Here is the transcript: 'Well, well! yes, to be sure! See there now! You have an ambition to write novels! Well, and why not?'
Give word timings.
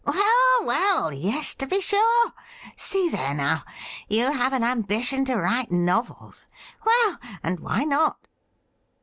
'Well, 0.03 0.63
well! 0.63 1.13
yes, 1.13 1.53
to 1.53 1.67
be 1.67 1.79
sure! 1.79 2.33
See 2.75 3.07
there 3.09 3.35
now! 3.35 3.61
You 4.07 4.31
have 4.31 4.51
an 4.51 4.63
ambition 4.63 5.25
to 5.25 5.35
write 5.37 5.71
novels! 5.71 6.47
Well, 6.83 7.19
and 7.43 7.59
why 7.59 7.83
not?' 7.83 8.27